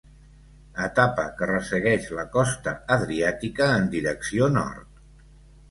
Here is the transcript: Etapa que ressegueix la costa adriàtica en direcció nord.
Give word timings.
Etapa 0.85 1.25
que 1.41 1.49
ressegueix 1.51 2.07
la 2.21 2.25
costa 2.37 2.75
adriàtica 2.99 3.73
en 3.79 3.89
direcció 3.95 4.51
nord. 4.57 5.03